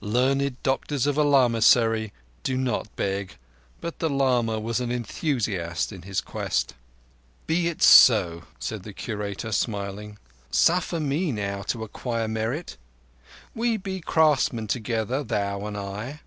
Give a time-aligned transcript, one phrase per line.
[0.00, 2.12] Learned doctors of a lamassery
[2.44, 3.34] do not beg,
[3.80, 6.74] but the lama was an enthusiast in this quest.
[7.48, 10.16] "Be it so," said the Curator, smiling.
[10.52, 12.76] "Suffer me now to acquire merit.
[13.52, 16.20] We be craftsmen together, thou and I.